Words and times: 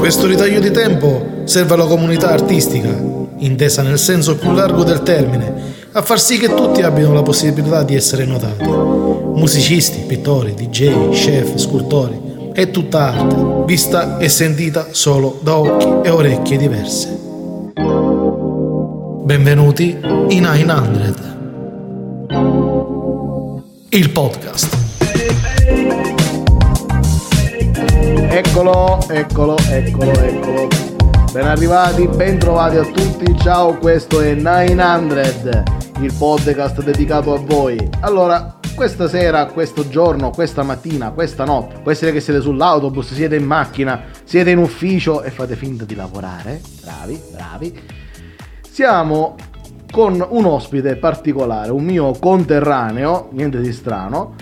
Questo 0.00 0.26
ritaglio 0.26 0.60
di 0.60 0.70
tempo 0.70 1.42
serve 1.44 1.74
alla 1.74 1.84
comunità 1.84 2.30
artistica, 2.30 2.88
intesa 3.36 3.82
nel 3.82 3.98
senso 3.98 4.34
più 4.34 4.50
largo 4.52 4.82
del 4.82 5.02
termine, 5.02 5.52
a 5.92 6.00
far 6.00 6.18
sì 6.18 6.38
che 6.38 6.54
tutti 6.54 6.80
abbiano 6.80 7.12
la 7.12 7.20
possibilità 7.20 7.82
di 7.82 7.94
essere 7.94 8.24
notati. 8.24 8.64
Musicisti, 8.64 10.04
pittori, 10.06 10.54
DJ, 10.54 11.10
chef, 11.10 11.54
scultori, 11.56 12.50
è 12.54 12.70
tutta 12.70 13.12
arte, 13.12 13.64
vista 13.66 14.16
e 14.16 14.30
sentita 14.30 14.86
solo 14.92 15.38
da 15.42 15.58
occhi 15.58 16.08
e 16.08 16.08
orecchie 16.08 16.56
diverse. 16.56 17.18
Benvenuti 19.22 19.98
in 20.28 20.42
900, 20.44 21.22
il 23.90 24.10
podcast. 24.10 24.78
Eccolo, 28.42 28.98
eccolo, 29.10 29.54
eccolo, 29.68 30.12
eccolo. 30.12 30.68
Ben 31.30 31.46
arrivati, 31.46 32.08
ben 32.08 32.38
trovati 32.38 32.76
a 32.76 32.84
tutti. 32.84 33.36
Ciao, 33.38 33.76
questo 33.76 34.22
è 34.22 34.32
900, 34.32 35.62
il 36.00 36.10
podcast 36.16 36.82
dedicato 36.82 37.34
a 37.34 37.38
voi. 37.38 37.76
Allora, 38.00 38.58
questa 38.74 39.08
sera, 39.08 39.44
questo 39.44 39.86
giorno, 39.90 40.30
questa 40.30 40.62
mattina, 40.62 41.10
questa 41.10 41.44
notte, 41.44 41.80
può 41.82 41.90
essere 41.90 42.12
che 42.12 42.20
siete 42.20 42.40
sull'autobus, 42.40 43.12
siete 43.12 43.36
in 43.36 43.44
macchina, 43.44 44.04
siete 44.24 44.48
in 44.48 44.58
ufficio 44.58 45.20
e 45.22 45.30
fate 45.30 45.54
finta 45.54 45.84
di 45.84 45.94
lavorare. 45.94 46.62
Bravi, 46.80 47.20
bravi. 47.30 47.80
Siamo 48.62 49.34
con 49.92 50.26
un 50.26 50.44
ospite 50.46 50.96
particolare, 50.96 51.72
un 51.72 51.84
mio 51.84 52.12
conterraneo, 52.18 53.28
niente 53.32 53.60
di 53.60 53.70
strano, 53.74 54.34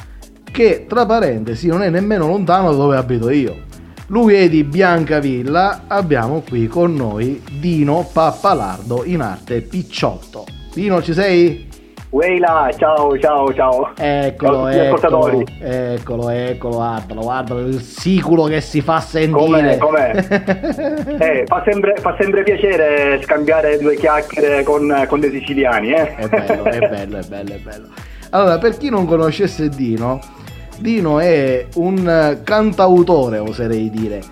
che 0.45 0.87
tra 0.88 1.05
parentesi 1.05 1.66
non 1.66 1.83
è 1.83 1.91
nemmeno 1.91 2.29
lontano 2.29 2.71
da 2.71 2.77
dove 2.77 2.96
abito 2.96 3.29
io. 3.29 3.66
Lui 4.11 4.33
è 4.33 4.48
di 4.48 4.65
Biancavilla, 4.65 5.83
abbiamo 5.87 6.41
qui 6.41 6.66
con 6.66 6.95
noi 6.95 7.43
Dino 7.60 8.09
Pappalardo 8.10 9.05
in 9.05 9.21
arte 9.21 9.60
Picciotto. 9.60 10.46
Dino 10.73 11.02
ci 11.02 11.13
sei? 11.13 11.69
Weila, 12.09 12.71
ciao, 12.74 13.19
ciao, 13.19 13.52
ciao. 13.52 13.93
Eccolo, 13.99 14.71
ciao 14.71 14.71
eccolo, 14.71 15.45
eccolo, 15.60 16.29
eccolo, 16.30 16.77
guardalo, 16.77 17.21
guardalo, 17.21 17.60
il 17.60 17.82
siculo 17.82 18.45
che 18.45 18.63
si 18.63 18.80
fa 18.80 18.99
sentire. 19.01 19.77
Com'è, 19.77 19.77
com'è? 19.77 20.15
eh, 21.21 21.45
fa, 21.45 21.63
sempre, 21.66 21.97
fa 22.01 22.16
sempre 22.19 22.45
piacere 22.45 23.21
scambiare 23.23 23.77
due 23.77 23.95
chiacchiere 23.95 24.63
con, 24.63 25.04
con 25.07 25.21
dei 25.21 25.32
siciliani, 25.32 25.93
eh? 25.93 26.15
È 26.15 26.29
bello, 26.29 26.65
è 26.65 26.79
bello, 26.79 27.19
è 27.19 27.25
bello, 27.25 27.52
è 27.52 27.59
bello. 27.59 27.88
Allora, 28.30 28.57
per 28.57 28.79
chi 28.79 28.88
non 28.88 29.04
conoscesse 29.04 29.69
Dino, 29.69 30.19
Dino 30.79 31.18
è 31.18 31.66
un 31.74 32.38
cantautore, 32.45 33.38
oserei 33.38 33.90
dire, 33.90 34.23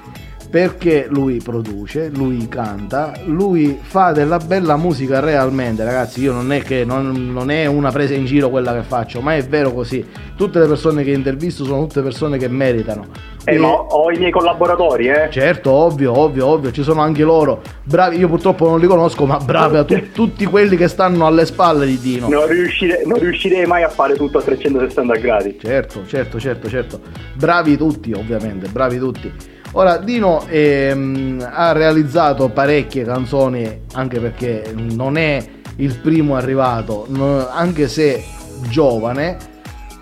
perché 0.48 1.06
lui 1.08 1.40
produce, 1.42 2.08
lui 2.08 2.46
canta, 2.48 3.12
lui 3.24 3.78
fa 3.80 4.12
della 4.12 4.38
bella 4.38 4.76
musica 4.76 5.20
realmente, 5.20 5.84
ragazzi, 5.84 6.22
io 6.22 6.32
non 6.32 6.52
è 6.52 6.62
che 6.62 6.84
non, 6.84 7.32
non, 7.32 7.50
è 7.50 7.66
una 7.66 7.90
presa 7.90 8.14
in 8.14 8.24
giro 8.24 8.48
quella 8.48 8.72
che 8.72 8.82
faccio, 8.82 9.20
ma 9.20 9.34
è 9.34 9.42
vero 9.44 9.72
così. 9.72 10.04
Tutte 10.36 10.58
le 10.58 10.66
persone 10.66 11.02
che 11.02 11.12
intervisto 11.12 11.64
sono 11.64 11.86
tutte 11.86 12.02
persone 12.02 12.38
che 12.38 12.48
meritano. 12.48 13.06
Eh, 13.44 13.54
e... 13.54 13.58
ma 13.58 13.68
ho 13.68 14.10
i 14.10 14.18
miei 14.18 14.30
collaboratori, 14.30 15.08
eh? 15.08 15.28
Certo, 15.30 15.70
ovvio, 15.70 16.16
ovvio, 16.16 16.46
ovvio, 16.46 16.72
ci 16.72 16.82
sono 16.82 17.00
anche 17.00 17.22
loro. 17.22 17.62
Bravi, 17.84 18.18
io 18.18 18.28
purtroppo 18.28 18.68
non 18.68 18.78
li 18.78 18.86
conosco, 18.86 19.24
ma 19.26 19.38
bravi 19.38 19.76
a 19.76 19.84
tu, 19.84 20.10
tutti 20.12 20.44
quelli 20.46 20.76
che 20.76 20.88
stanno 20.88 21.26
alle 21.26 21.46
spalle 21.46 21.86
di 21.86 21.98
Dino. 21.98 22.28
Non, 22.28 22.46
riuscire, 22.46 23.02
non 23.04 23.18
riuscirei 23.18 23.66
mai 23.66 23.82
a 23.82 23.88
fare 23.88 24.14
tutto 24.14 24.38
a 24.38 24.42
360 24.42 25.14
gradi. 25.16 25.58
Certo, 25.60 26.06
certo, 26.06 26.38
certo, 26.38 26.68
certo. 26.68 27.00
Bravi 27.34 27.76
tutti, 27.76 28.12
ovviamente, 28.12 28.68
bravi 28.68 28.98
tutti. 28.98 29.54
Ora, 29.78 29.98
Dino 29.98 30.46
ehm, 30.48 31.46
ha 31.52 31.72
realizzato 31.72 32.48
parecchie 32.48 33.04
canzoni, 33.04 33.82
anche 33.92 34.20
perché 34.20 34.72
non 34.74 35.18
è 35.18 35.44
il 35.76 35.98
primo 35.98 36.34
arrivato, 36.34 37.06
anche 37.50 37.86
se 37.86 38.24
giovane, 38.70 39.36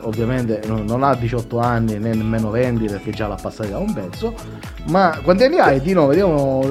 ovviamente 0.02 0.60
non 0.64 1.02
ha 1.02 1.16
18 1.16 1.58
anni 1.58 1.98
né 1.98 2.14
nemmeno 2.14 2.50
20 2.50 2.84
perché 2.84 3.10
già 3.10 3.26
l'ha 3.26 3.34
passata 3.34 3.70
da 3.70 3.78
un 3.78 3.92
pezzo, 3.92 4.32
ma 4.90 5.18
quanti 5.24 5.42
anni 5.42 5.58
hai 5.58 5.80
Dino? 5.80 6.06
Vediamo... 6.06 6.62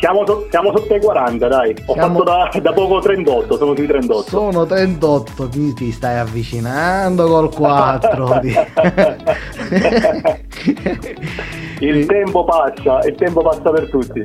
Siamo, 0.00 0.24
siamo, 0.48 0.76
sotto 0.76 0.94
i 0.94 1.00
40, 1.00 1.48
dai. 1.48 1.74
Ho 1.86 1.92
siamo... 1.94 2.18
fatto 2.18 2.22
da, 2.24 2.50
da, 2.60 2.72
poco 2.72 3.00
38, 3.00 3.56
sono 3.56 3.74
sui 3.74 3.86
38. 3.86 4.28
Sono 4.28 4.64
38, 4.64 5.48
ti, 5.48 5.74
ti 5.74 5.90
stai 5.90 6.18
avvicinando 6.18 7.26
col 7.26 7.52
4. 7.52 8.40
il 11.80 12.06
tempo 12.06 12.44
passa, 12.44 13.00
il 13.06 13.14
tempo 13.16 13.42
passa 13.42 13.70
per 13.70 13.90
tutti. 13.90 14.22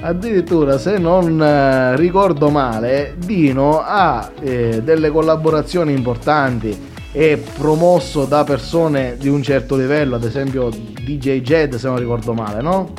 Addirittura, 0.00 0.78
se 0.78 0.96
non 0.98 1.42
eh, 1.42 1.96
ricordo 1.96 2.50
male, 2.50 3.14
Dino 3.16 3.82
ha 3.84 4.30
eh, 4.40 4.80
delle 4.82 5.10
collaborazioni 5.10 5.92
importanti 5.92 6.96
è 7.10 7.36
promosso 7.36 8.24
da 8.26 8.44
persone 8.44 9.16
di 9.18 9.28
un 9.28 9.42
certo 9.42 9.76
livello, 9.76 10.14
ad 10.14 10.22
esempio 10.22 10.68
DJ 10.68 11.40
Jed 11.40 11.74
se 11.74 11.88
non 11.88 11.98
ricordo 11.98 12.32
male, 12.32 12.60
no? 12.60 12.92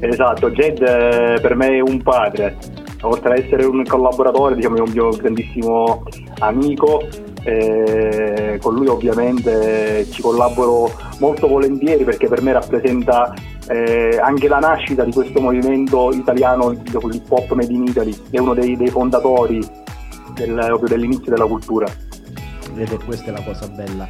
Esatto, 0.00 0.50
Jed 0.50 0.80
eh, 0.80 1.40
per 1.40 1.56
me 1.56 1.68
è 1.68 1.80
un 1.80 2.00
padre, 2.02 2.56
oltre 3.02 3.32
ad 3.32 3.38
essere 3.44 3.64
un 3.64 3.82
collaboratore, 3.84 4.54
diciamo 4.54 4.76
è 4.76 4.80
un 4.80 4.90
mio 4.90 5.08
grandissimo 5.08 6.04
amico, 6.38 7.06
eh, 7.42 8.58
con 8.60 8.74
lui 8.74 8.86
ovviamente 8.86 10.06
ci 10.10 10.22
collaboro 10.22 10.92
molto 11.18 11.48
volentieri 11.48 12.04
perché 12.04 12.28
per 12.28 12.42
me 12.42 12.52
rappresenta 12.52 13.34
eh, 13.68 14.18
anche 14.22 14.46
la 14.46 14.58
nascita 14.58 15.02
di 15.02 15.12
questo 15.12 15.40
movimento 15.40 16.12
italiano, 16.12 16.70
l'hip 16.70 17.30
hop 17.30 17.52
made 17.52 17.72
in 17.72 17.84
Italy, 17.84 18.16
è 18.30 18.38
uno 18.38 18.54
dei, 18.54 18.76
dei 18.76 18.88
fondatori 18.88 19.58
del, 20.34 20.78
dell'inizio 20.86 21.32
della 21.32 21.46
cultura. 21.46 21.86
Vedete, 22.72 23.04
questa 23.04 23.26
è 23.26 23.30
la 23.32 23.42
cosa 23.42 23.66
bella, 23.66 24.06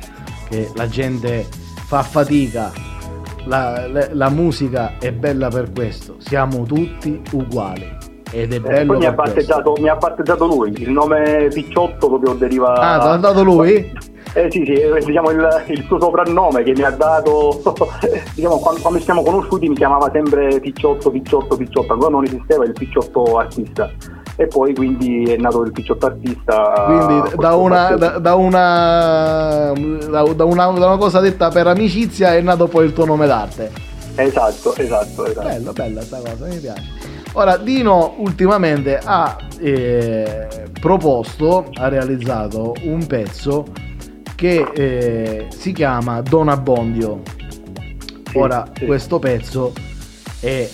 che 0.50 0.71
la 0.75 0.87
gente 0.87 1.47
fa 1.87 2.03
fatica 2.03 2.71
la, 3.48 3.88
la, 3.88 4.09
la, 4.12 4.28
musica 4.28 4.98
è 4.98 5.10
bella 5.10 5.48
per 5.48 5.72
questo, 5.72 6.16
siamo 6.19 6.64
tutti 6.64 7.20
uguali. 7.32 7.97
Ed 8.31 8.53
è 8.53 8.56
eh, 8.56 8.60
bello. 8.60 8.92
Poi 8.92 8.98
mi 8.98 9.06
ha, 9.06 9.14
mi 9.78 9.88
ha 9.88 9.97
battezzato 9.97 10.47
lui, 10.47 10.75
il 10.76 10.91
nome 10.91 11.48
Picciotto 11.53 12.09
proprio 12.09 12.34
deriva. 12.34 12.75
Ah, 12.75 13.00
ti 13.00 13.06
ha 13.06 13.16
dato 13.16 13.42
lui? 13.42 14.16
Eh 14.34 14.50
sì, 14.50 14.62
sì, 14.66 14.72
eh, 14.72 15.00
diciamo 15.03 15.31
il, 15.31 15.64
il, 15.69 15.84
suo 15.84 15.98
soprannome 15.98 16.62
che 16.62 16.72
mi 16.72 16.82
ha 16.82 16.91
dato, 16.91 17.62
diciamo 18.34 18.59
quando, 18.59 18.81
quando, 18.82 18.98
ci 18.98 19.06
siamo 19.06 19.22
conosciuti 19.22 19.69
mi 19.69 19.75
chiamava 19.75 20.10
sempre 20.12 20.60
Picciotto, 20.60 21.10
Picciotto, 21.10 21.56
Picciotto, 21.56 21.94
ancora 21.94 22.10
non 22.10 22.25
esisteva 22.25 22.65
il 22.65 22.72
Picciotto 22.72 23.38
artista 23.38 23.91
e 24.41 24.47
poi 24.47 24.72
quindi 24.72 25.25
è 25.25 25.37
nato 25.37 25.62
il 25.62 25.72
picciotto 25.72 26.06
artista. 26.06 26.84
Quindi 26.87 27.37
da 27.37 27.56
una, 27.56 27.97
da, 27.97 28.19
da, 28.19 28.37
una, 28.37 29.72
da, 29.75 30.22
una, 30.22 30.66
da 30.71 30.87
una 30.87 30.97
cosa 30.97 31.19
detta 31.19 31.49
per 31.50 31.66
amicizia 31.66 32.37
è 32.37 32.41
nato 32.41 32.69
poi 32.69 32.87
il 32.87 32.93
tuo 32.93 33.04
nome 33.04 33.27
d'arte. 33.27 33.69
Esatto, 34.15 34.77
esatto, 34.77 35.27
esatto. 35.27 35.48
Bello, 35.48 35.72
bella 35.72 35.97
questa 35.97 36.19
cosa, 36.19 36.47
mi 36.47 36.56
piace. 36.59 36.82
Ora, 37.32 37.56
Dino 37.56 38.15
ultimamente 38.19 39.00
ha 39.03 39.37
eh, 39.59 40.47
proposto, 40.81 41.69
ha 41.75 41.88
realizzato 41.88 42.75
un 42.84 43.04
pezzo 43.06 43.66
che 44.37 44.71
eh, 44.72 45.47
si 45.48 45.72
chiama 45.72 46.21
Don 46.21 46.48
Abbondio. 46.48 47.22
Ora, 48.34 48.71
sì. 48.72 48.87
questo 48.87 49.19
pezzo 49.19 49.72
è 50.38 50.69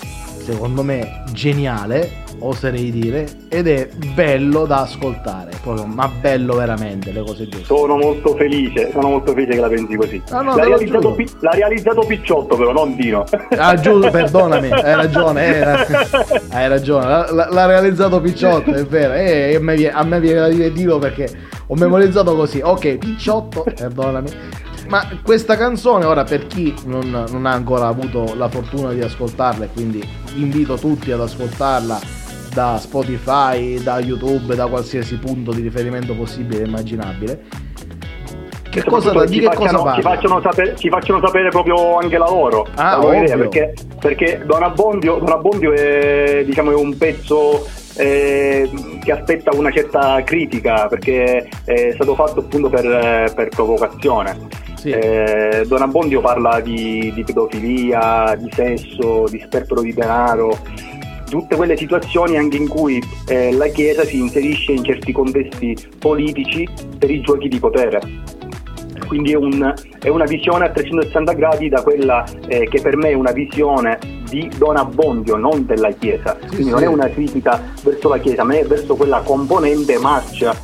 secondo 0.44 0.82
me 0.82 1.22
geniale 1.32 2.23
oserei 2.46 2.90
dire, 2.90 3.26
ed 3.48 3.66
è 3.66 3.88
bello 4.14 4.66
da 4.66 4.82
ascoltare, 4.82 5.52
proprio, 5.62 5.86
ma 5.86 6.08
bello 6.08 6.54
veramente 6.56 7.10
le 7.10 7.22
cose 7.22 7.48
giuste. 7.48 7.64
Sono 7.64 7.96
molto 7.96 8.34
felice, 8.36 8.90
sono 8.92 9.08
molto 9.08 9.32
felice 9.32 9.52
che 9.54 9.60
la 9.60 9.68
pensi 9.68 9.96
così. 9.96 10.22
Ah, 10.30 10.42
no, 10.42 10.54
l'ha, 10.56 10.64
realizzato, 10.64 11.12
Pi- 11.14 11.30
l'ha, 11.40 11.50
realizzato, 11.52 12.04
Picciotto 12.06 12.56
però, 12.56 12.72
non 12.72 12.94
Dino. 12.96 13.24
Ah 13.56 13.74
giusto, 13.76 14.10
perdonami, 14.10 14.70
hai 14.70 14.94
ragione, 14.94 15.42
era, 15.42 15.86
hai 16.50 16.68
ragione, 16.68 17.06
l'ha, 17.06 17.48
l'ha, 17.50 17.66
realizzato 17.66 18.20
Picciotto, 18.20 18.72
è 18.72 18.84
vero, 18.84 19.14
e 19.14 19.54
a 19.56 19.60
me, 19.60 19.74
viene, 19.74 19.94
a 19.94 20.04
me 20.04 20.20
viene 20.20 20.40
da 20.40 20.48
dire 20.48 20.72
Dino 20.72 20.98
perché 20.98 21.28
ho 21.66 21.74
memorizzato 21.74 22.34
così, 22.34 22.60
ok, 22.62 22.98
Picciotto, 22.98 23.64
perdonami. 23.74 24.30
Ma 24.88 25.08
questa 25.22 25.56
canzone, 25.56 26.04
ora 26.04 26.24
per 26.24 26.46
chi 26.46 26.74
non, 26.84 27.08
non, 27.30 27.46
ha 27.46 27.52
ancora 27.52 27.86
avuto 27.86 28.34
la 28.36 28.50
fortuna 28.50 28.92
di 28.92 29.00
ascoltarla, 29.00 29.66
quindi 29.68 30.06
invito 30.34 30.76
tutti 30.76 31.10
ad 31.10 31.20
ascoltarla 31.20 32.23
da 32.54 32.78
Spotify, 32.78 33.82
da 33.82 33.98
YouTube, 33.98 34.54
da 34.54 34.68
qualsiasi 34.68 35.18
punto 35.18 35.52
di 35.52 35.60
riferimento 35.60 36.14
possibile 36.14 36.62
e 36.62 36.66
immaginabile. 36.66 37.42
Che 38.70 38.82
cosa, 38.84 39.24
di 39.24 39.38
che 39.38 39.44
facciano, 39.44 39.82
cosa 39.82 39.94
ci 39.94 40.02
facciano, 40.02 40.40
sapere, 40.40 40.76
ci 40.76 40.88
facciano 40.88 41.20
sapere 41.24 41.48
proprio 41.48 41.96
anche 41.96 42.18
la 42.18 42.26
loro, 42.26 42.66
ah, 42.74 42.90
la 42.90 42.96
loro 42.96 43.14
idea, 43.22 43.36
perché, 43.36 43.74
perché 44.00 44.42
Don 44.44 44.62
Abbondio, 44.62 45.18
Don 45.18 45.30
Abbondio 45.30 45.72
è, 45.72 46.42
diciamo, 46.44 46.72
è 46.72 46.74
un 46.74 46.96
pezzo 46.96 47.66
eh, 47.96 48.68
che 49.02 49.12
aspetta 49.12 49.54
una 49.54 49.70
certa 49.70 50.22
critica 50.24 50.88
perché 50.88 51.48
è 51.64 51.92
stato 51.94 52.14
fatto 52.14 52.40
appunto 52.40 52.68
per, 52.68 53.32
per 53.34 53.48
provocazione. 53.48 54.62
Sì. 54.74 54.90
Eh, 54.90 55.64
Don 55.66 55.80
Abbondio 55.80 56.20
parla 56.20 56.60
di, 56.60 57.10
di, 57.14 57.22
pedofilia, 57.22 58.36
di 58.36 58.50
sesso, 58.52 59.24
di 59.30 59.40
sperpero 59.42 59.80
di 59.80 59.94
denaro, 59.94 60.58
tutte 61.34 61.56
quelle 61.56 61.76
situazioni 61.76 62.38
anche 62.38 62.56
in 62.56 62.68
cui 62.68 63.02
eh, 63.26 63.50
la 63.50 63.66
Chiesa 63.66 64.04
si 64.04 64.20
inserisce 64.20 64.70
in 64.70 64.84
certi 64.84 65.10
contesti 65.10 65.76
politici 65.98 66.64
per 66.96 67.10
i 67.10 67.20
giochi 67.22 67.48
di 67.48 67.58
potere. 67.58 68.00
Quindi 69.08 69.32
è, 69.32 69.36
un, 69.36 69.74
è 69.98 70.08
una 70.08 70.26
visione 70.26 70.66
a 70.66 70.70
360 70.70 71.32
gradi 71.32 71.68
da 71.68 71.82
quella 71.82 72.24
eh, 72.46 72.68
che 72.68 72.80
per 72.80 72.96
me 72.96 73.08
è 73.08 73.14
una 73.14 73.32
visione 73.32 73.98
di 74.28 74.48
Don 74.56 74.76
Abbondio, 74.76 75.34
non 75.34 75.66
della 75.66 75.90
Chiesa. 75.90 76.36
Quindi 76.36 76.62
sì, 76.62 76.70
non 76.70 76.78
sì. 76.78 76.84
è 76.84 76.86
una 76.86 77.08
critica 77.08 77.60
verso 77.82 78.08
la 78.08 78.18
Chiesa, 78.18 78.44
ma 78.44 78.56
è 78.56 78.64
verso 78.64 78.94
quella 78.94 79.20
componente 79.22 79.98
marcia 79.98 80.54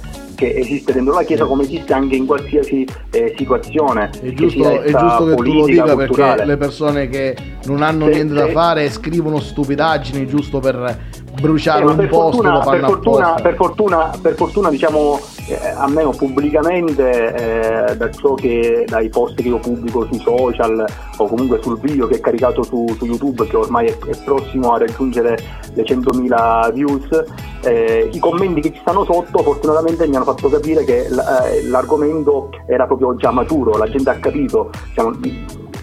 che 0.41 0.55
esiste 0.57 0.95
dentro 0.95 1.13
la 1.13 1.23
Chiesa 1.23 1.45
come 1.45 1.65
esiste 1.65 1.93
anche 1.93 2.17
in 2.17 2.25
qualsiasi 2.25 2.87
eh, 3.11 3.35
situazione. 3.37 4.09
È 4.23 4.33
giusto, 4.33 4.63
che, 4.63 4.83
è 4.85 4.91
giusto 4.91 5.25
che 5.27 5.35
tu 5.35 5.53
lo 5.53 5.67
dica 5.67 5.95
culturale. 5.95 6.07
perché 6.07 6.45
le 6.47 6.57
persone 6.57 7.09
che 7.09 7.37
non 7.67 7.83
hanno 7.83 8.07
se, 8.07 8.13
niente 8.13 8.35
se, 8.35 8.41
da 8.41 8.49
fare 8.49 8.91
scrivono 8.91 9.39
stupidaggini 9.39 10.27
giusto 10.27 10.59
per 10.59 10.99
bruciare 11.41 11.83
eh, 11.83 11.87
un 11.87 12.09
posto 12.09 12.43
fortuna, 12.43 12.61
per 12.61 12.85
fortuna, 12.85 13.35
per 13.35 13.55
fortuna, 13.55 14.19
per 14.21 14.35
fortuna 14.35 14.71
diciamo 14.71 15.19
eh, 15.49 15.69
almeno 15.69 16.11
pubblicamente 16.11 17.89
eh, 17.91 17.97
da 17.97 18.11
ciò 18.11 18.35
che 18.35 18.85
dai 18.87 19.09
post 19.09 19.35
che 19.37 19.49
io 19.49 19.59
pubblico 19.59 20.07
sui 20.07 20.21
social 20.21 20.85
o 21.17 21.27
comunque 21.27 21.61
sul 21.63 21.79
video 21.81 22.07
che 22.07 22.17
è 22.17 22.21
caricato 22.21 22.63
su, 22.63 22.87
su 22.97 23.05
YouTube 23.05 23.47
che 23.47 23.57
ormai 23.57 23.87
è, 23.89 23.99
è, 23.99 24.17
prossimo 24.25 24.73
a 24.73 24.79
raggiungere 24.79 25.39
le 25.75 25.83
100.000 25.83 26.73
views 26.73 27.25
eh, 27.63 28.09
i 28.13 28.19
commenti 28.19 28.61
che 28.61 28.73
ci 28.73 28.81
stanno 28.81 29.05
sotto 29.05 29.43
fortunatamente 29.43 30.07
mi 30.07 30.17
hanno 30.17 30.25
fatto 30.25 30.49
capire 30.49 30.85
che 30.85 31.07
eh, 31.07 31.67
l'argomento 31.69 32.51
era 32.67 32.87
proprio 32.87 33.17
già 33.17 33.31
maturo 33.31 33.77
la 33.77 33.89
gente 33.89 34.11
ha 34.11 34.19
capito 34.19 34.71
diciamo, 34.89 35.19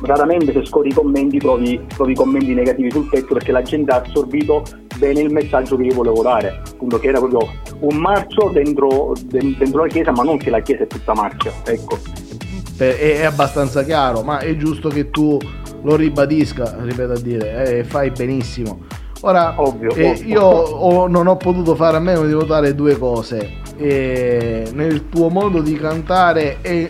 raramente 0.01 0.53
se 0.53 0.65
scorri 0.65 0.89
i 0.89 0.93
commenti 0.93 1.37
trovi, 1.37 1.79
trovi 1.87 2.13
commenti 2.13 2.53
negativi 2.53 2.91
sul 2.91 3.07
pezzo 3.09 3.33
perché 3.33 3.51
la 3.51 3.61
gente 3.61 3.91
ha 3.91 4.01
assorbito 4.01 4.63
bene 4.97 5.21
il 5.21 5.31
messaggio 5.31 5.75
che 5.77 5.83
io 5.83 5.95
volevo 5.95 6.21
dare, 6.21 6.61
appunto 6.67 6.99
che 6.99 7.07
era 7.07 7.19
proprio 7.19 7.49
un 7.79 7.95
marcio 7.97 8.49
dentro, 8.51 9.13
dentro 9.23 9.83
la 9.83 9.87
chiesa, 9.87 10.11
ma 10.11 10.23
non 10.23 10.37
che 10.37 10.49
la 10.49 10.59
chiesa 10.59 10.83
è 10.83 10.87
tutta 10.87 11.13
marcia, 11.13 11.51
ecco. 11.65 11.97
È, 12.77 13.23
abbastanza 13.23 13.83
chiaro, 13.83 14.21
ma 14.21 14.39
è 14.39 14.55
giusto 14.55 14.89
che 14.89 15.09
tu 15.09 15.37
lo 15.81 15.95
ribadisca, 15.95 16.77
ripeto 16.79 17.11
a 17.11 17.19
dire, 17.19 17.79
eh, 17.79 17.83
fai 17.83 18.11
benissimo. 18.11 18.81
Ora, 19.21 19.55
ovvio, 19.57 19.95
eh, 19.95 20.11
ovvio. 20.11 20.27
io 20.27 20.43
ho, 20.43 21.07
non 21.07 21.25
ho 21.25 21.37
potuto 21.37 21.73
fare 21.73 21.97
a 21.97 21.99
meno 21.99 22.23
di 22.25 22.33
votare 22.33 22.75
due 22.75 22.97
cose. 22.97 23.65
Eh, 23.77 24.69
nel 24.73 25.09
tuo 25.09 25.29
modo 25.29 25.61
di 25.61 25.75
cantare 25.75 26.57
e 26.61 26.87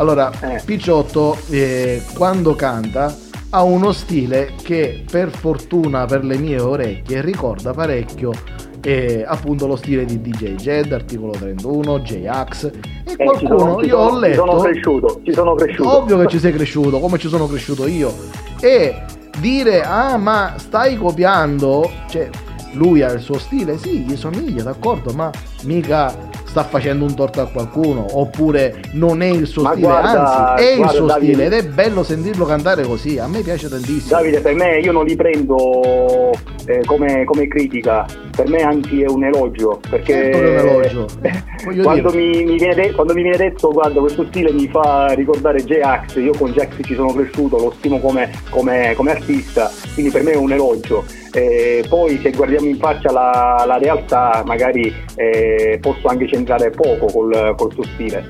allora, 0.00 0.32
eh. 0.40 0.62
Picciotto 0.64 1.36
eh, 1.50 2.02
quando 2.14 2.54
canta 2.54 3.14
ha 3.50 3.62
uno 3.62 3.92
stile 3.92 4.54
che 4.62 5.04
per 5.10 5.30
fortuna 5.30 6.06
per 6.06 6.24
le 6.24 6.38
mie 6.38 6.58
orecchie 6.58 7.20
ricorda 7.20 7.72
parecchio 7.72 8.32
eh, 8.80 9.24
appunto 9.26 9.66
lo 9.66 9.76
stile 9.76 10.06
di 10.06 10.20
DJ 10.22 10.54
Jed, 10.54 10.92
articolo 10.92 11.32
31, 11.32 12.00
J-Ax 12.00 12.64
e 12.64 13.12
eh, 13.12 13.16
qualcuno, 13.16 13.58
sono, 13.58 13.82
io 13.82 13.98
ho 13.98 14.18
letto... 14.18 14.32
Ci 14.32 14.48
sono 14.48 14.60
cresciuto, 14.62 15.20
ci 15.22 15.32
sono 15.34 15.54
cresciuto. 15.54 15.96
Ovvio 15.96 16.18
che 16.18 16.26
ci 16.28 16.38
sei 16.38 16.52
cresciuto, 16.54 16.98
come 16.98 17.18
ci 17.18 17.28
sono 17.28 17.46
cresciuto 17.46 17.86
io. 17.86 18.14
E 18.58 19.02
dire, 19.38 19.82
ah 19.82 20.16
ma 20.16 20.54
stai 20.56 20.96
copiando, 20.96 21.90
cioè 22.08 22.30
lui 22.72 23.02
ha 23.02 23.10
il 23.12 23.20
suo 23.20 23.38
stile, 23.38 23.76
sì, 23.76 24.00
gli 24.00 24.16
somiglia, 24.16 24.62
d'accordo, 24.62 25.12
ma 25.12 25.30
mica 25.64 26.29
sta 26.50 26.64
facendo 26.64 27.04
un 27.04 27.14
torto 27.14 27.40
a 27.40 27.46
qualcuno 27.46 28.04
oppure 28.18 28.82
non 28.94 29.22
è 29.22 29.28
il 29.28 29.46
suo 29.46 29.62
Ma 29.62 29.70
stile, 29.70 29.86
guarda, 29.86 30.48
anzi 30.48 30.64
è 30.64 30.76
guarda, 30.76 30.90
il 30.90 30.98
suo 30.98 31.06
Davide, 31.06 31.32
stile 31.32 31.46
ed 31.46 31.52
è 31.52 31.68
bello 31.68 32.02
sentirlo 32.02 32.44
cantare 32.44 32.82
così, 32.82 33.18
a 33.18 33.28
me 33.28 33.40
piace 33.42 33.68
tantissimo. 33.68 34.16
Davide, 34.16 34.40
per 34.40 34.54
me 34.54 34.80
io 34.80 34.90
non 34.90 35.04
li 35.04 35.14
prendo 35.14 36.32
eh, 36.66 36.82
come, 36.86 37.22
come, 37.22 37.46
critica, 37.46 38.04
per 38.34 38.48
me 38.48 38.62
anzi 38.62 39.00
è 39.00 39.06
un 39.06 39.22
elogio, 39.22 39.80
perché 39.88 40.12
certo 40.12 40.38
è 40.38 40.60
un 40.60 40.68
elogio. 40.68 41.06
quando, 41.82 42.10
mi, 42.12 42.42
mi 42.42 42.58
de- 42.58 42.92
quando, 42.94 43.14
mi, 43.14 43.22
viene 43.22 43.36
detto 43.36 43.70
guarda 43.70 44.00
questo 44.00 44.26
stile 44.26 44.50
mi 44.50 44.66
fa 44.66 45.12
ricordare 45.12 45.62
J-Ax, 45.62 46.16
io 46.16 46.32
con 46.36 46.50
J-Ax 46.50 46.78
ci 46.82 46.94
sono 46.96 47.12
cresciuto, 47.12 47.58
lo 47.58 47.72
stimo 47.78 48.00
come, 48.00 48.28
come, 48.48 48.94
come 48.96 49.12
artista, 49.12 49.70
quindi 49.94 50.10
per 50.10 50.24
me 50.24 50.32
è 50.32 50.36
un 50.36 50.50
elogio. 50.50 51.04
Eh, 51.32 51.84
poi 51.88 52.18
se 52.18 52.32
guardiamo 52.32 52.66
in 52.66 52.76
faccia 52.76 53.12
la, 53.12 53.64
la 53.66 53.78
realtà 53.78 54.42
magari 54.44 54.92
eh, 55.14 55.78
posso 55.80 56.08
anche 56.08 56.26
centrare 56.26 56.70
poco 56.70 57.06
col, 57.06 57.54
col 57.56 57.72
suo 57.72 57.84
stile 57.94 58.28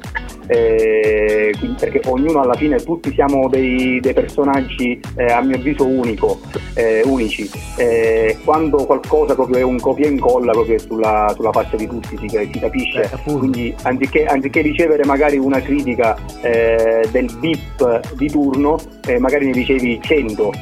eh, 0.50 1.52
perché 1.78 2.00
ognuno 2.06 2.40
alla 2.40 2.54
fine 2.54 2.82
tutti 2.82 3.12
siamo 3.12 3.48
dei, 3.48 4.00
dei 4.00 4.12
personaggi 4.12 5.00
eh, 5.16 5.26
a 5.26 5.40
mio 5.42 5.56
avviso 5.56 5.86
unico, 5.86 6.40
eh, 6.74 7.02
unici. 7.04 7.48
Eh, 7.76 8.36
quando 8.42 8.84
qualcosa 8.84 9.34
proprio 9.34 9.58
è 9.58 9.62
un 9.62 9.78
copia 9.78 10.06
e 10.06 10.10
incolla 10.10 10.50
proprio 10.50 10.76
sulla, 10.80 11.32
sulla 11.36 11.52
faccia 11.52 11.76
di 11.76 11.86
tutti 11.86 12.16
si, 12.18 12.28
si 12.28 12.58
capisce. 12.58 13.02
Eh, 13.02 13.32
Quindi 13.32 13.72
anziché, 13.82 14.24
anziché, 14.24 14.60
ricevere 14.60 15.04
magari 15.04 15.38
una 15.38 15.60
critica 15.60 16.16
eh, 16.42 17.06
del 17.12 17.30
bip 17.38 18.14
di 18.16 18.28
turno, 18.28 18.78
magari 19.18 19.46
ne 19.46 19.52
ricevi 19.52 20.00
100. 20.02 20.52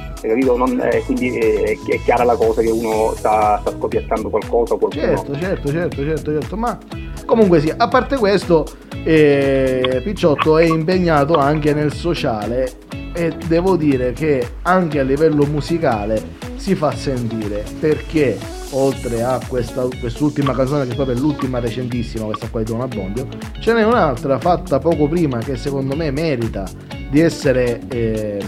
Non, 0.57 0.83
quindi 1.07 1.39
è, 1.39 1.71
è, 1.71 2.03
chiara 2.05 2.25
la 2.25 2.35
cosa 2.35 2.61
che 2.61 2.71
uno 2.71 3.13
sta, 3.15 3.59
sta 3.61 3.71
scopiazzando 3.71 4.29
qualcosa. 4.29 4.77
Certo, 4.91 5.39
certo, 5.39 5.71
certo, 5.71 6.05
certo, 6.05 6.33
certo, 6.33 6.57
ma 6.57 6.79
comunque 7.29 7.61
sì, 7.61 7.71
a 7.77 7.89
parte 7.89 8.17
questo 8.17 8.65
e 9.05 10.01
Picciotto 10.03 10.57
è 10.57 10.65
impegnato 10.65 11.35
anche 11.35 11.75
nel 11.75 11.93
sociale 11.93 12.73
e 13.13 13.37
devo 13.47 13.77
dire 13.77 14.13
che 14.13 14.53
anche 14.63 14.99
a 14.99 15.03
livello 15.03 15.45
musicale 15.45 16.37
si 16.57 16.75
fa 16.75 16.91
sentire 16.91 17.65
perché 17.79 18.39
oltre 18.71 19.23
a 19.23 19.39
questa, 19.47 19.87
quest'ultima 20.01 20.55
canzone 20.55 20.87
che 20.87 20.95
proprio 20.95 21.17
è 21.17 21.19
l'ultima 21.19 21.59
recentissima 21.59 22.25
questa 22.25 22.49
qua 22.49 22.63
di 22.63 22.71
Don 22.73 22.81
Abbondio 22.81 23.29
ce 23.61 23.75
n'è 23.75 23.85
un'altra 23.85 24.39
fatta 24.39 24.79
poco 24.79 25.07
prima 25.07 25.39
che 25.39 25.57
secondo 25.57 25.95
me 25.95 26.11
merita 26.11 26.67
di 27.11 27.21
essere 27.21 27.81
eh, 27.89 28.43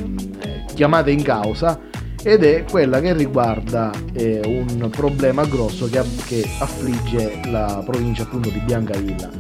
chiamata 0.75 1.11
in 1.11 1.23
causa 1.23 1.79
ed 2.23 2.45
è 2.45 2.65
quella 2.65 3.01
che 3.01 3.13
riguarda 3.15 3.91
eh, 4.13 4.41
un 4.45 4.91
problema 4.91 5.45
grosso 5.45 5.89
che, 5.89 6.03
che 6.27 6.45
affligge 6.59 7.41
la 7.51 7.83
provincia 7.85 8.23
appunto 8.25 8.51
di 8.51 8.59
Biancavilla 8.61 9.31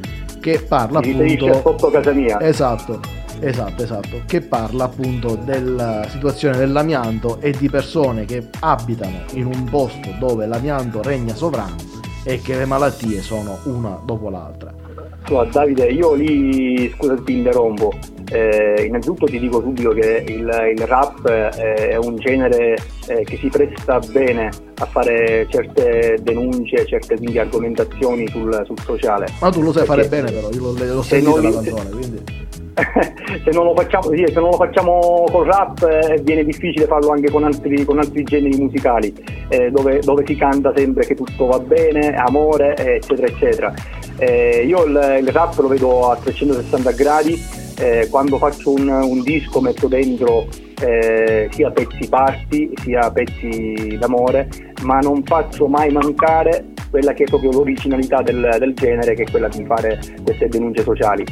che 0.41 0.65
parla 0.67 1.03
si 1.03 1.11
appunto 1.11 1.61
sotto 1.62 1.91
casa 1.91 2.12
mia. 2.12 2.41
Esatto 2.41 3.00
esatto 3.43 3.82
esatto 3.82 4.23
che 4.27 4.43
parla 4.43 4.85
appunto 4.85 5.35
della 5.35 6.05
situazione 6.09 6.59
dell'amianto 6.59 7.41
e 7.41 7.53
di 7.53 7.71
persone 7.71 8.25
che 8.25 8.49
abitano 8.61 9.22
in 9.32 9.46
un 9.46 9.65
posto 9.65 10.10
dove 10.19 10.46
l'amianto 10.46 11.03
regna 11.03 11.34
sovrano 11.34 11.77
e 12.25 12.41
che 12.41 12.56
le 12.56 12.67
malattie 12.67 13.22
sono 13.22 13.58
una 13.65 13.99
dopo 14.05 14.29
l'altra. 14.29 14.75
Davide, 15.53 15.87
io 15.87 16.15
lì, 16.15 16.93
scusa 16.96 17.15
ti 17.22 17.34
interrompo, 17.34 17.93
eh, 18.31 18.84
innanzitutto 18.87 19.27
ti 19.27 19.39
dico 19.39 19.60
subito 19.60 19.91
che 19.91 20.25
il, 20.29 20.75
il 20.77 20.87
rap 20.87 21.27
eh, 21.27 21.89
è 21.89 21.96
un 21.96 22.17
genere 22.17 22.77
eh, 23.06 23.25
che 23.25 23.37
si 23.37 23.49
presta 23.49 23.99
bene 23.99 24.49
a 24.79 24.87
fare 24.87 25.46
certe 25.49 26.19
denunce, 26.22 26.87
certe 26.87 27.17
quindi, 27.17 27.39
argomentazioni 27.39 28.29
sul, 28.29 28.63
sul, 28.65 28.79
sociale. 28.81 29.27
Ma 29.41 29.51
tu 29.51 29.63
lo 29.63 29.72
sai 29.72 29.84
fare 29.84 30.06
bene 30.08 30.31
però, 30.31 30.49
io 30.51 30.60
l'ho, 30.60 30.94
l'ho 30.94 31.03
sentito 31.03 31.41
la 31.41 31.51
canzone, 31.51 31.91
quindi... 31.91 32.49
se, 33.44 33.51
non 33.51 33.75
facciamo, 33.75 34.10
sì, 34.10 34.25
se 34.27 34.41
non 34.41 34.51
lo 34.51 34.56
facciamo, 34.56 35.27
col 35.31 35.46
rap 35.46 35.82
eh, 35.82 36.20
viene 36.22 36.44
difficile 36.44 36.87
farlo 36.87 37.10
anche 37.10 37.31
con 37.31 37.44
altri, 37.44 37.84
con 37.84 37.99
altri 37.99 38.22
generi 38.22 38.56
musicali, 38.56 39.13
eh, 39.49 39.70
dove, 39.70 40.01
dove, 40.01 40.25
si 40.27 40.37
canta 40.37 40.72
sempre 40.75 41.06
che 41.06 41.15
tutto 41.15 41.46
va 41.46 41.58
bene, 41.58 42.15
amore, 42.15 42.77
eccetera, 42.77 43.27
eccetera. 43.27 43.75
Eh, 44.19 44.65
io 44.67 44.84
il, 44.84 45.19
il, 45.20 45.29
rap 45.29 45.58
lo 45.58 45.69
vedo 45.69 46.10
a 46.10 46.17
360 46.17 46.91
gradi, 46.93 47.43
eh, 47.81 48.08
quando 48.10 48.37
faccio 48.37 48.72
un, 48.72 48.89
un, 48.89 49.22
disco 49.22 49.60
metto 49.60 49.89
dentro 49.89 50.46
eh, 50.81 51.49
sia 51.51 51.70
pezzi 51.70 52.08
parti 52.08 52.70
sia 52.82 53.10
pezzi 53.10 53.96
d'amore, 53.99 54.49
ma 54.82 54.99
non 54.99 55.22
faccio 55.25 55.67
mai 55.67 55.91
mancare 55.91 56.67
quella 56.91 57.13
che 57.15 57.25
è 57.25 57.27
proprio 57.27 57.53
l'originalità 57.53 58.20
del, 58.20 58.56
del 58.58 58.75
genere, 58.75 59.15
che 59.15 59.22
è 59.22 59.31
quella 59.31 59.49
di 59.49 59.65
fare 59.65 59.99
queste 60.22 60.49
denunce 60.49 60.82
sociali. 60.82 61.25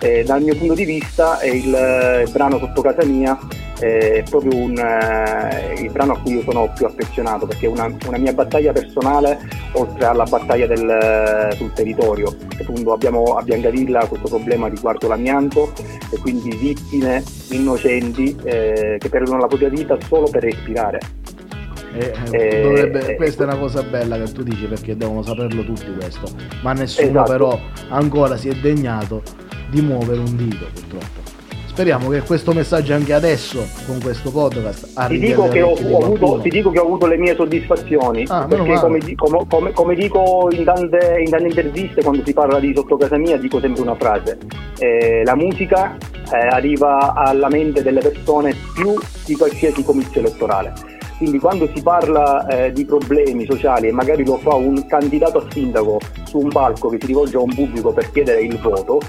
Eh, 0.00 0.24
dal 0.24 0.42
mio 0.42 0.54
punto 0.56 0.74
di 0.74 0.84
vista 0.84 1.38
il, 1.44 2.22
il 2.24 2.30
brano 2.32 2.58
Sotto 2.58 2.82
casa 2.82 3.04
mia 3.04 3.38
è 3.84 4.22
proprio 4.28 4.56
un, 4.56 4.78
eh, 4.78 5.80
il 5.80 5.90
brano 5.90 6.14
a 6.14 6.18
cui 6.18 6.34
io 6.34 6.42
sono 6.42 6.72
più 6.74 6.86
affezionato 6.86 7.46
perché 7.46 7.66
è 7.66 7.68
una, 7.68 7.94
una 8.06 8.18
mia 8.18 8.32
battaglia 8.32 8.72
personale 8.72 9.38
oltre 9.72 10.06
alla 10.06 10.24
battaglia 10.24 10.66
del, 10.66 11.50
sul 11.56 11.72
territorio. 11.72 12.34
Appunto 12.58 12.92
abbiamo 12.92 13.36
a 13.36 13.42
Biancavilla 13.42 14.06
questo 14.06 14.28
problema 14.28 14.68
riguardo 14.68 15.08
l'amianto 15.08 15.72
e 16.10 16.18
quindi 16.18 16.56
vittime 16.56 17.22
innocenti 17.50 18.36
eh, 18.44 18.96
che 18.98 19.08
perdono 19.08 19.40
la 19.40 19.46
propria 19.46 19.68
vita 19.68 19.96
solo 20.06 20.28
per 20.28 20.44
respirare. 20.44 21.00
Eh, 21.94 22.12
eh, 22.32 22.62
dovrebbe, 22.62 23.14
questa 23.14 23.44
è 23.44 23.46
una 23.46 23.56
cosa 23.56 23.82
bella 23.84 24.16
che 24.16 24.32
tu 24.32 24.42
dici 24.42 24.66
perché 24.66 24.96
devono 24.96 25.22
saperlo 25.22 25.64
tutti 25.64 25.94
questo, 25.94 26.28
ma 26.62 26.72
nessuno 26.72 27.08
esatto. 27.08 27.30
però 27.30 27.60
ancora 27.90 28.36
si 28.36 28.48
è 28.48 28.54
degnato 28.54 29.22
di 29.70 29.80
muovere 29.80 30.18
un 30.18 30.36
dito 30.36 30.66
purtroppo. 30.72 31.23
Speriamo 31.74 32.08
che 32.08 32.20
questo 32.20 32.52
messaggio 32.52 32.94
anche 32.94 33.12
adesso, 33.12 33.66
con 33.84 34.00
questo 34.00 34.30
podcast, 34.30 34.92
arrivi 34.94 35.26
ti 35.26 35.26
dico, 35.32 35.48
che 35.48 35.60
ho, 35.60 35.72
ho 35.72 36.04
avuto, 36.04 36.38
ti 36.40 36.48
dico 36.48 36.70
che 36.70 36.78
ho 36.78 36.84
avuto 36.84 37.06
le 37.06 37.16
mie 37.16 37.34
soddisfazioni. 37.34 38.24
Ah, 38.28 38.46
perché 38.46 38.74
come, 38.78 39.00
come, 39.16 39.44
come, 39.48 39.72
come, 39.72 39.94
dico 39.96 40.50
in 40.52 40.62
tante, 40.62 41.18
in 41.18 41.30
tante, 41.30 41.48
interviste, 41.48 42.00
quando 42.00 42.22
si 42.24 42.32
parla 42.32 42.60
di 42.60 42.72
sotto 42.72 42.96
casa 42.96 43.16
mia, 43.16 43.36
dico 43.38 43.58
sempre 43.58 43.82
una 43.82 43.96
frase. 43.96 44.38
Eh, 44.78 45.22
la 45.24 45.34
musica 45.34 45.96
eh, 46.32 46.36
arriva 46.36 47.12
alla 47.12 47.48
mente 47.48 47.82
delle 47.82 48.00
persone 48.00 48.54
più 48.72 48.94
di 49.26 49.34
qualsiasi 49.34 49.82
comizio 49.82 50.20
elettorale. 50.20 50.74
Quindi 51.16 51.40
quando 51.40 51.68
si 51.74 51.82
parla 51.82 52.46
eh, 52.46 52.72
di 52.72 52.84
problemi 52.84 53.46
sociali 53.46 53.88
e 53.88 53.92
magari 53.92 54.24
lo 54.24 54.36
fa 54.36 54.54
un 54.54 54.86
candidato 54.86 55.38
a 55.38 55.46
sindaco 55.50 55.98
su 56.22 56.38
un 56.38 56.50
palco 56.50 56.88
che 56.88 56.98
si 57.00 57.06
rivolge 57.06 57.36
a 57.36 57.40
un 57.40 57.52
pubblico 57.52 57.92
per 57.92 58.12
chiedere 58.12 58.42
il 58.42 58.58
voto, 58.60 59.00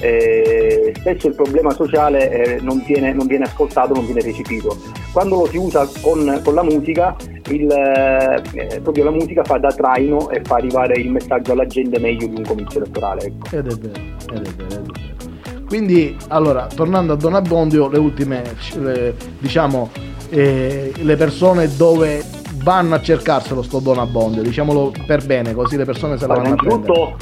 eh, 0.00 0.92
spesso 0.96 1.28
il 1.28 1.34
problema 1.34 1.70
sociale 1.72 2.30
eh, 2.30 2.60
non, 2.60 2.82
viene, 2.86 3.12
non, 3.12 3.26
viene, 3.26 3.44
ascoltato, 3.44 3.94
non 3.94 4.04
viene 4.04 4.20
recepito. 4.20 4.76
Quando 5.12 5.40
lo 5.40 5.46
si 5.46 5.56
usa 5.56 5.88
con, 6.00 6.40
con 6.44 6.54
la 6.54 6.62
musica, 6.62 7.16
il, 7.48 7.70
eh, 7.70 8.80
proprio 8.80 9.04
la 9.04 9.10
musica 9.10 9.44
fa 9.44 9.58
da 9.58 9.70
traino 9.70 10.30
e 10.30 10.42
fa 10.44 10.56
arrivare 10.56 10.98
il 10.98 11.10
messaggio 11.10 11.52
alla 11.52 11.66
gente 11.66 11.98
meglio 11.98 12.26
di 12.26 12.36
un 12.36 12.44
comizio 12.44 12.80
elettorale. 12.80 13.24
Ecco. 13.26 13.56
Ed 13.56 13.66
è 13.66 13.74
vero, 13.74 14.00
ed 14.32 14.46
è 14.46 14.50
vero, 14.50 14.64
ed 14.64 14.80
è 14.80 14.82
vero. 14.82 15.66
Quindi, 15.66 16.16
allora, 16.28 16.66
tornando 16.66 17.12
a 17.12 17.16
Don 17.16 17.34
Abbondio, 17.34 17.88
le 17.88 17.98
ultime, 17.98 18.42
le, 18.78 19.14
diciamo, 19.38 19.90
eh, 20.30 20.92
le 20.96 21.16
persone 21.16 21.68
dove 21.76 22.24
vanno 22.62 22.94
a 22.94 23.00
cercarselo 23.00 23.62
sto 23.62 23.78
Don 23.78 23.98
Abbondio, 23.98 24.42
diciamolo 24.42 24.92
per 25.06 25.26
bene, 25.26 25.54
così 25.54 25.76
le 25.76 25.84
persone 25.84 26.16
se 26.16 26.26
la 26.26 26.34
vanno 26.34 26.54
a 26.54 26.56
prendere. 26.56 27.16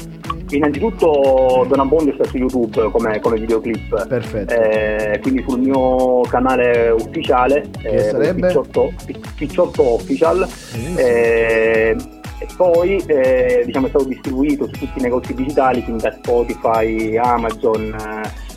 Innanzitutto 0.49 1.65
Don 1.67 1.79
Abbondio 1.79 2.13
sta 2.13 2.23
su 2.23 2.37
YouTube 2.37 2.89
come, 2.91 3.19
come 3.19 3.37
videoclip. 3.37 4.07
Perfetto. 4.07 4.53
Eh, 4.53 5.19
quindi 5.21 5.43
sul 5.47 5.59
mio 5.59 6.21
canale 6.21 6.89
ufficiale, 6.89 7.65
che 7.81 7.89
eh, 7.89 7.99
sarebbe? 8.09 8.47
Picciotto, 8.47 8.93
Picciotto 9.35 9.93
Official. 9.93 10.47
Eh, 10.95 11.95
e 12.39 12.47
poi 12.55 12.97
eh, 13.07 13.63
diciamo, 13.65 13.87
è 13.87 13.89
stato 13.89 14.05
distribuito 14.05 14.65
su 14.67 14.73
tutti 14.73 14.99
i 14.99 15.01
negozi 15.01 15.33
digitali, 15.33 15.83
quindi 15.83 16.03
da 16.03 16.11
Spotify, 16.11 17.17
Amazon, 17.17 17.95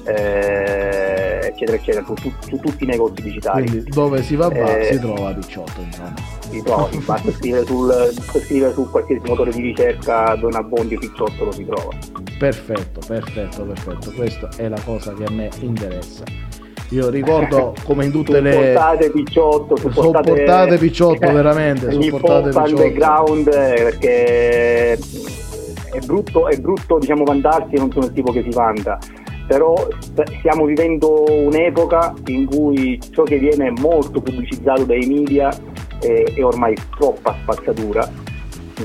eh, 0.04 1.20
eccetera, 1.50 1.76
eccetera, 1.76 2.04
su, 2.04 2.14
su, 2.16 2.33
su, 2.40 2.59
tutti 2.59 2.85
i 2.85 2.87
negozi 2.87 3.23
digitali. 3.23 3.69
Quindi 3.69 3.90
dove 3.90 4.23
si 4.23 4.37
va 4.37 4.49
va, 4.49 4.78
eh, 4.78 4.92
si 4.92 4.99
trova 4.99 5.33
Picciotto, 5.33 5.80
insomma. 5.80 6.14
Si 6.40 6.62
trova, 6.62 6.88
basta 7.04 7.30
scrivere, 7.37 7.66
sul, 7.66 8.12
scrivere 8.45 8.73
su 8.73 8.90
qualsiasi 8.90 9.28
motore 9.28 9.52
di 9.52 9.61
ricerca 9.61 10.35
Don 10.37 10.54
Abbondio 10.54 10.99
Picciotto 10.99 11.45
lo 11.45 11.52
si 11.52 11.64
trova. 11.64 11.97
Perfetto, 12.38 13.00
perfetto, 13.07 13.62
perfetto, 13.64 14.12
questa 14.12 14.49
è 14.57 14.69
la 14.69 14.80
cosa 14.85 15.12
che 15.12 15.25
a 15.25 15.30
me 15.30 15.50
interessa. 15.61 16.25
Io 16.90 17.09
ricordo 17.09 17.75
come 17.85 18.07
in 18.07 18.11
tutte 18.11 18.40
le 18.40 18.52
supportate 18.52 19.11
Picciotto, 19.11 19.76
supportate, 19.76 20.30
supportate 20.30 20.76
Picciotto 20.78 21.30
veramente, 21.33 21.90
supportate 21.92 22.49
Picciotto. 22.49 22.83
eh, 22.83 23.42
perché 23.45 24.92
è 24.95 25.99
brutto, 26.04 26.49
è 26.49 26.57
brutto 26.59 26.99
diciamo 26.99 27.23
vantarsi, 27.23 27.76
non 27.76 27.92
sono 27.92 28.07
il 28.07 28.12
tipo 28.12 28.33
che 28.33 28.42
si 28.42 28.50
vanta 28.50 28.99
però 29.50 29.75
stiamo 30.38 30.64
vivendo 30.64 31.25
un'epoca 31.28 32.14
in 32.26 32.47
cui 32.47 33.00
ciò 33.11 33.25
che 33.25 33.37
viene 33.37 33.73
molto 33.80 34.21
pubblicizzato 34.21 34.85
dai 34.85 35.04
media 35.09 35.50
è, 35.99 36.23
è 36.37 36.45
ormai 36.45 36.76
troppa 36.97 37.37
spazzatura, 37.42 38.09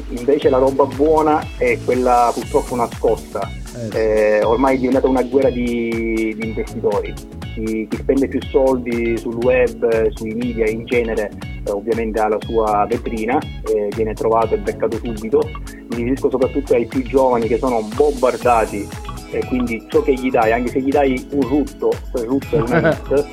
invece 0.10 0.50
la 0.50 0.58
roba 0.58 0.86
buona 0.86 1.40
è 1.60 1.78
quella 1.86 2.32
purtroppo 2.34 2.76
nascosta, 2.78 3.48
eh, 3.94 4.44
ormai 4.44 4.78
è 4.78 4.80
diventata 4.80 5.08
una 5.08 5.22
guerra 5.22 5.52
di, 5.52 6.34
di 6.36 6.48
investitori. 6.48 7.14
Chi, 7.54 7.88
chi, 7.88 7.98
spende 7.98 8.28
più 8.28 8.42
soldi 8.42 9.18
sul 9.18 9.36
web, 9.36 10.10
sui 10.14 10.34
media 10.34 10.68
in 10.68 10.84
genere, 10.86 11.30
eh, 11.64 11.70
ovviamente 11.70 12.20
ha 12.20 12.28
la 12.28 12.40
sua 12.40 12.88
vetrina, 12.90 13.38
eh, 13.38 13.90
viene 13.96 14.16
trovato 14.16 14.56
e 14.56 14.58
beccato 14.58 14.98
subito. 14.98 15.48
Mi 15.90 15.98
riferisco 15.98 16.32
soprattutto 16.32 16.74
ai 16.74 16.88
più 16.88 17.04
giovani 17.04 17.48
che 17.48 17.60
sono 17.60 17.88
bombardati 17.96 19.05
e 19.38 19.46
quindi 19.46 19.86
ciò 19.90 20.02
che 20.02 20.14
gli 20.14 20.30
dai, 20.30 20.52
anche 20.52 20.70
se 20.70 20.80
gli 20.80 20.90
dai 20.90 21.28
un 21.32 21.42
rutto, 21.42 21.92
quel 22.12 22.26
rutto 22.26 22.58
è 22.58 22.62
una 22.62 22.90
hit, 22.96 23.26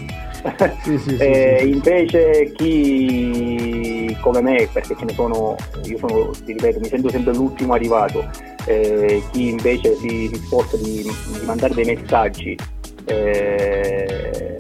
sì, 0.82 0.98
sì, 0.98 1.16
sì, 1.16 1.68
invece 1.68 2.52
chi 2.56 4.16
come 4.20 4.40
me, 4.40 4.68
perché 4.72 4.96
ce 4.98 5.04
ne 5.04 5.12
sono, 5.12 5.56
io 5.84 5.98
sono, 5.98 6.30
ti 6.44 6.52
ripeto, 6.52 6.80
mi 6.80 6.88
sento 6.88 7.10
sempre 7.10 7.34
l'ultimo 7.34 7.74
arrivato, 7.74 8.28
eh, 8.66 9.22
chi 9.32 9.50
invece 9.50 9.96
si, 9.96 10.28
si 10.32 10.36
sposta 10.36 10.76
di, 10.76 11.02
di, 11.02 11.44
mandare 11.44 11.74
dei 11.74 11.84
messaggi, 11.84 12.56
eh, 13.04 14.56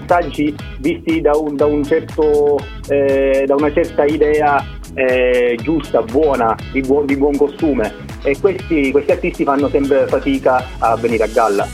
messaggi 0.00 0.54
visti 0.80 1.20
da, 1.20 1.36
un, 1.36 1.56
da, 1.56 1.66
un 1.66 1.84
certo, 1.84 2.58
eh, 2.88 3.44
da 3.46 3.54
una 3.54 3.72
certa 3.72 4.04
idea 4.04 4.64
eh, 4.94 5.56
giusta, 5.62 6.02
buona, 6.02 6.56
di 6.72 6.80
buon, 6.80 7.06
di 7.06 7.16
buon 7.16 7.36
costume 7.36 8.01
e 8.22 8.38
questi, 8.40 8.90
questi, 8.90 9.10
artisti 9.10 9.44
fanno 9.44 9.68
sempre 9.68 10.06
fatica 10.06 10.64
a 10.78 10.96
venire 10.96 11.24
a 11.24 11.28
galla. 11.28 11.68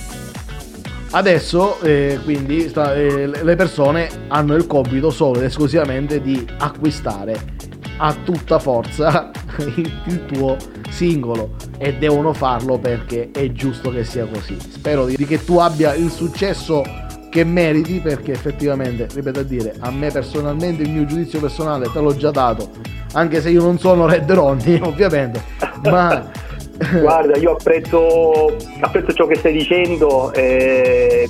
Adesso 1.11 1.81
eh, 1.81 2.19
quindi 2.23 2.69
sta, 2.69 2.95
eh, 2.95 3.27
le 3.27 3.57
persone 3.57 4.09
hanno 4.29 4.55
il 4.55 4.67
compito 4.67 5.11
solo 5.11 5.39
ed 5.39 5.45
esclusivamente 5.45 6.21
di 6.21 6.47
acquistare 6.59 7.57
a 7.99 8.15
tutta 8.25 8.59
forza 8.59 9.31
il 9.77 10.27
tuo 10.27 10.57
singolo 10.91 11.57
e 11.79 11.95
devono 11.95 12.33
farlo 12.33 12.79
perché 12.79 13.31
è 13.33 13.51
giusto 13.53 13.91
che 13.91 14.05
sia 14.05 14.27
così. 14.27 14.57
Spero 14.59 15.07
di, 15.07 15.17
che 15.17 15.45
tu 15.45 15.59
abbia 15.59 15.95
il 15.95 16.11
successo 16.11 16.83
che 17.31 17.45
meriti 17.45 18.01
perché 18.01 18.33
effettivamente, 18.33 19.07
ripeto 19.13 19.41
a 19.41 19.43
dire, 19.43 19.75
a 19.81 19.91
me 19.91 20.11
personalmente 20.11 20.83
il 20.83 20.91
mio 20.91 21.05
giudizio 21.05 21.41
personale 21.41 21.91
te 21.91 22.01
l'ho 22.01 22.17
già 22.17 22.31
dato, 22.31 22.71
anche 23.13 23.41
se 23.41 23.51
io 23.51 23.63
non 23.63 23.79
sono 23.79 24.07
Red 24.07 24.31
Ronnie 24.31 24.81
ovviamente, 24.85 25.43
ma... 25.85 26.47
Guarda, 27.01 27.37
io 27.37 27.53
apprezzo, 27.53 28.57
apprezzo 28.81 29.13
ciò 29.13 29.27
che 29.27 29.35
stai 29.35 29.53
dicendo. 29.53 30.33
Eh, 30.33 31.29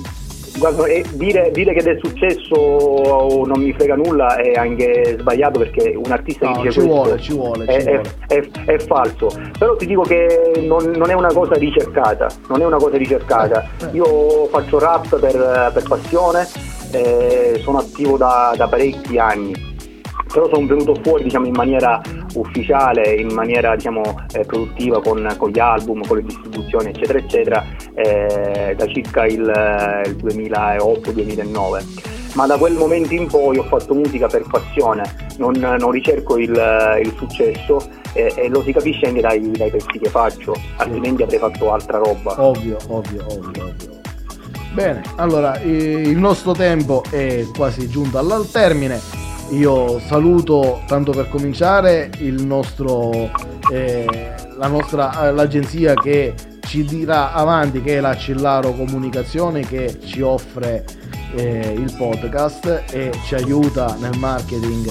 guarda, 0.58 0.84
eh, 0.86 1.04
dire, 1.12 1.50
dire, 1.52 1.72
che 1.72 1.90
è 1.90 1.98
successo 2.02 3.44
non 3.46 3.62
mi 3.62 3.72
frega 3.72 3.94
nulla 3.94 4.36
è 4.36 4.52
anche 4.52 5.16
sbagliato 5.18 5.58
perché 5.60 5.94
un 5.96 6.10
artista 6.10 6.48
no, 6.48 6.52
che 6.52 6.68
dice 6.68 6.80
ci 6.80 6.86
questo 6.86 7.02
vuole, 7.02 7.20
ci 7.20 7.32
vuole, 7.32 7.64
è, 7.64 7.80
ci 7.80 7.84
vuole. 7.84 8.02
È, 8.26 8.34
è, 8.34 8.64
è, 8.66 8.78
falso. 8.80 9.28
Però 9.58 9.74
ti 9.76 9.86
dico 9.86 10.02
che 10.02 10.52
non, 10.66 10.92
non, 10.96 11.10
è 11.10 11.14
una 11.14 11.32
cosa 11.32 11.54
ricercata. 11.54 12.26
Non 12.48 12.60
è 12.60 12.66
una 12.66 12.76
cosa 12.76 12.98
ricercata. 12.98 13.62
Eh, 13.62 13.84
eh. 13.86 13.88
Io 13.92 14.46
faccio 14.48 14.78
rap 14.78 15.18
per, 15.18 15.70
per 15.72 15.82
passione, 15.88 16.46
eh, 16.92 17.58
sono 17.62 17.78
attivo 17.78 18.18
da, 18.18 18.52
da 18.54 18.68
parecchi 18.68 19.18
anni 19.18 19.67
però 20.32 20.48
sono 20.48 20.66
venuto 20.66 20.94
fuori 21.02 21.24
diciamo, 21.24 21.46
in 21.46 21.54
maniera 21.54 22.00
ufficiale, 22.34 23.14
in 23.14 23.32
maniera 23.32 23.74
diciamo, 23.74 24.02
eh, 24.32 24.44
produttiva 24.44 25.00
con, 25.00 25.26
con, 25.36 25.50
gli 25.50 25.58
album, 25.58 26.06
con 26.06 26.18
le 26.18 26.24
distribuzioni 26.24 26.90
eccetera 26.90 27.18
eccetera 27.18 27.64
eh, 27.94 28.74
da 28.76 28.86
circa 28.86 29.26
il, 29.26 29.40
il 30.06 30.16
2008-2009 30.16 32.16
ma 32.34 32.46
da 32.46 32.56
quel 32.56 32.74
momento 32.74 33.14
in 33.14 33.26
poi 33.26 33.58
ho 33.58 33.64
fatto 33.64 33.94
musica 33.94 34.28
per 34.28 34.44
passione, 34.48 35.02
non, 35.38 35.54
non 35.54 35.90
ricerco 35.90 36.38
il, 36.38 36.50
il 37.02 37.12
successo 37.16 37.80
e, 38.12 38.32
e, 38.36 38.48
lo 38.48 38.62
si 38.62 38.72
capisce 38.72 39.06
anche 39.06 39.20
dai, 39.20 39.50
dai, 39.50 39.70
pezzi 39.70 39.98
che 39.98 40.08
faccio, 40.08 40.54
altrimenti 40.76 41.22
avrei 41.22 41.38
fatto 41.38 41.72
altra 41.72 41.98
roba. 41.98 42.40
Ovvio, 42.40 42.76
ovvio, 42.88 43.24
ovvio, 43.28 43.64
ovvio. 43.64 43.96
Bene, 44.72 45.02
allora 45.16 45.58
il 45.62 46.16
nostro 46.16 46.52
tempo 46.52 47.02
è 47.10 47.44
quasi 47.56 47.88
giunto 47.88 48.18
al 48.18 48.48
termine. 48.50 49.27
Io 49.50 49.98
saluto 50.00 50.82
tanto 50.86 51.12
per 51.12 51.28
cominciare 51.30 52.10
il 52.18 52.44
nostro, 52.44 53.30
eh, 53.72 54.04
la 54.58 54.66
nostra, 54.68 55.28
eh, 55.28 55.32
l'agenzia 55.32 55.94
che 55.94 56.34
ci 56.66 56.84
dirà 56.84 57.32
avanti 57.32 57.80
che 57.80 57.96
è 57.96 58.00
la 58.00 58.14
Cillaro 58.14 58.72
Comunicazione 58.72 59.60
che 59.60 60.00
ci 60.00 60.20
offre 60.20 60.84
eh, 61.34 61.72
il 61.74 61.94
podcast 61.96 62.84
e 62.92 63.10
ci 63.24 63.34
aiuta 63.36 63.96
nel 63.98 64.18
marketing 64.18 64.86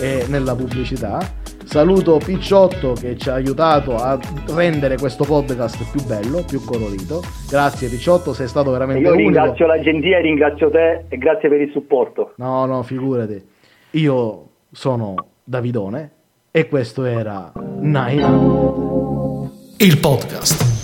e 0.00 0.24
nella 0.28 0.54
pubblicità. 0.54 1.18
Saluto 1.64 2.20
Picciotto 2.24 2.92
che 2.92 3.16
ci 3.16 3.28
ha 3.28 3.34
aiutato 3.34 3.96
a 3.96 4.16
rendere 4.54 4.96
questo 4.98 5.24
podcast 5.24 5.90
più 5.90 6.00
bello, 6.06 6.44
più 6.46 6.64
colorito. 6.64 7.22
Grazie 7.50 7.88
Picciotto, 7.88 8.32
sei 8.32 8.46
stato 8.46 8.70
veramente 8.70 9.02
Io 9.02 9.12
unico. 9.12 9.30
ringrazio 9.30 9.66
l'agenzia, 9.66 10.20
ringrazio 10.20 10.70
te 10.70 11.06
e 11.08 11.18
grazie 11.18 11.48
per 11.48 11.60
il 11.60 11.72
supporto. 11.72 12.34
No, 12.36 12.66
no, 12.66 12.84
figurati. 12.84 13.54
Io 13.96 14.48
sono 14.72 15.14
Davidone 15.42 16.10
e 16.50 16.68
questo 16.68 17.04
era 17.04 17.50
Nine. 17.54 19.50
Il 19.78 19.98
podcast. 20.00 20.75